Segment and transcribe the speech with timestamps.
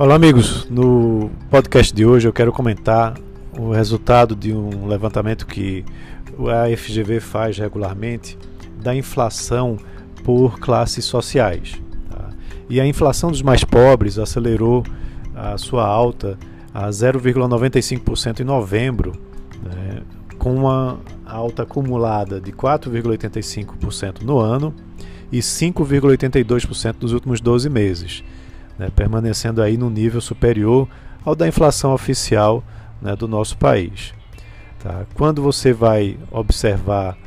[0.00, 0.66] Olá, amigos.
[0.70, 3.20] No podcast de hoje eu quero comentar
[3.52, 5.84] o resultado de um levantamento que
[6.38, 8.38] a FGV faz regularmente
[8.82, 9.76] da inflação
[10.24, 11.78] por classes sociais.
[12.08, 12.30] Tá?
[12.70, 14.82] E a inflação dos mais pobres acelerou
[15.34, 16.38] a sua alta
[16.72, 19.12] a 0,95% em novembro,
[19.62, 20.00] né,
[20.38, 24.74] com uma alta acumulada de 4,85% no ano
[25.30, 28.24] e 5,82% nos últimos 12 meses
[28.80, 30.88] né, permanecendo aí no nível superior
[31.22, 32.64] ao da inflação oficial
[33.02, 34.14] né, do nosso país.
[34.82, 35.04] Tá?
[35.14, 37.18] Quando você vai observar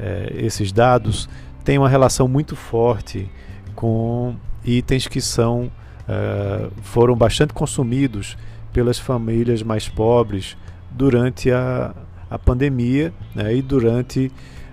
[0.00, 1.28] é, esses dados,
[1.62, 3.30] tem uma relação muito forte
[3.74, 5.70] com itens que são
[6.08, 8.38] é, foram bastante consumidos
[8.72, 10.56] pelas famílias mais pobres
[10.90, 11.94] durante a,
[12.30, 14.32] a pandemia né, e durante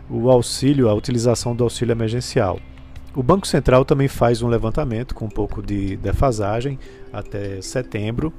[0.09, 2.61] o auxílio, a utilização do auxílio emergencial.
[3.15, 6.77] O Banco Central também faz um levantamento com um pouco de defasagem
[7.11, 8.31] até setembro,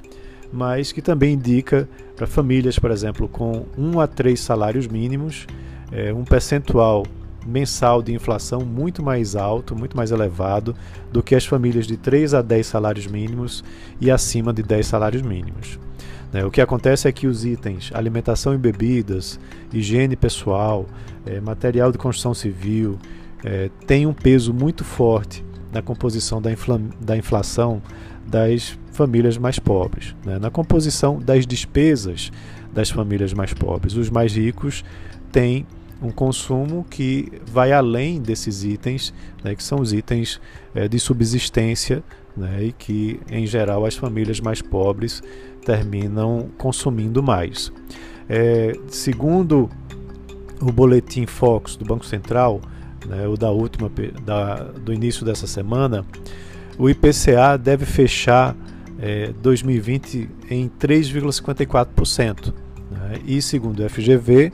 [0.51, 5.45] mas que também indica para famílias, por exemplo, com 1 a 3 salários mínimos,
[5.91, 7.05] é, um percentual
[7.45, 10.75] mensal de inflação muito mais alto, muito mais elevado
[11.11, 13.63] do que as famílias de 3 a 10 salários mínimos
[13.99, 15.79] e acima de 10 salários mínimos.
[16.31, 19.39] Né, o que acontece é que os itens alimentação e bebidas,
[19.73, 20.85] higiene pessoal,
[21.25, 22.97] é, material de construção civil,
[23.43, 27.81] é, tem um peso muito forte na composição da, infla, da inflação
[28.27, 30.37] das famílias mais pobres, né?
[30.37, 32.31] na composição das despesas
[32.71, 33.95] das famílias mais pobres.
[33.95, 34.83] Os mais ricos
[35.31, 35.65] têm
[36.01, 40.41] um consumo que vai além desses itens, né, que são os itens
[40.73, 42.03] é, de subsistência,
[42.35, 45.21] né, e que, em geral, as famílias mais pobres
[45.63, 47.71] terminam consumindo mais.
[48.27, 49.69] É, segundo
[50.59, 52.61] o boletim Fox do Banco Central,
[53.05, 53.91] né, o da última
[54.23, 56.05] da, do início dessa semana,
[56.77, 58.55] o IPCA deve fechar
[58.99, 62.53] é, 2020 em 3,54%.
[62.89, 64.51] Né, e segundo o FGV,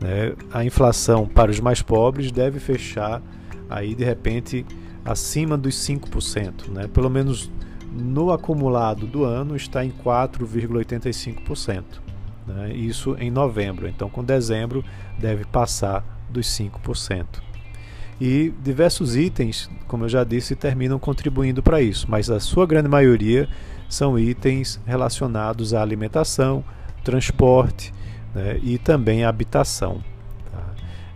[0.00, 3.22] né, a inflação para os mais pobres deve fechar
[3.68, 4.66] aí de repente
[5.04, 7.50] acima dos 5%, né, pelo menos
[7.92, 11.84] no acumulado do ano está em 4,85%.
[12.46, 14.84] Né, isso em novembro, então com dezembro
[15.18, 17.51] deve passar dos 5%.
[18.20, 22.88] E diversos itens, como eu já disse, terminam contribuindo para isso, mas a sua grande
[22.88, 23.48] maioria
[23.88, 26.64] são itens relacionados à alimentação,
[27.02, 27.92] transporte
[28.34, 30.02] né, e também à habitação.
[30.50, 30.64] Tá?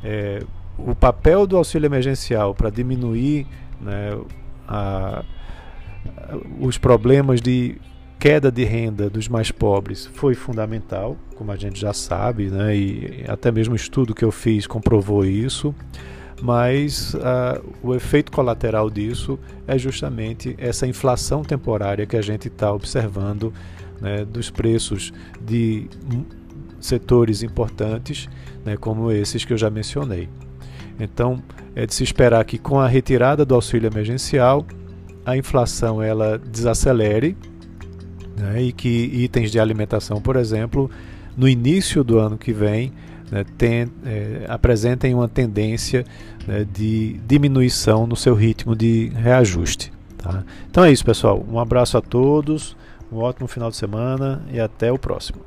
[0.02, 0.42] É,
[0.78, 3.46] o papel do auxílio emergencial para diminuir
[3.80, 4.18] né,
[4.68, 5.24] a,
[6.60, 7.76] os problemas de
[8.18, 13.24] queda de renda dos mais pobres foi fundamental, como a gente já sabe, né, e
[13.28, 15.74] até mesmo o estudo que eu fiz comprovou isso
[16.42, 22.72] mas uh, o efeito colateral disso é justamente essa inflação temporária que a gente está
[22.72, 23.52] observando
[24.00, 25.88] né, dos preços de
[26.80, 28.28] setores importantes,
[28.64, 30.28] né, como esses que eu já mencionei.
[30.98, 31.42] Então,
[31.74, 34.66] é de se esperar que com a retirada do auxílio emergencial,
[35.24, 37.36] a inflação ela desacelere
[38.36, 40.90] né, e que itens de alimentação, por exemplo,
[41.36, 42.92] no início do ano que vem,
[43.30, 43.44] né,
[44.04, 46.04] é, apresentem uma tendência
[46.46, 49.92] né, de diminuição no seu ritmo de reajuste.
[50.18, 50.44] Tá?
[50.70, 51.44] Então é isso, pessoal.
[51.48, 52.76] Um abraço a todos,
[53.10, 55.40] um ótimo final de semana e até o próximo.